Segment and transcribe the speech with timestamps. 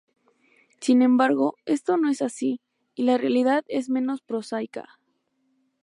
[0.79, 2.59] Sin embargo, esto no es así,
[2.95, 4.99] y la realidad es menos prosaica.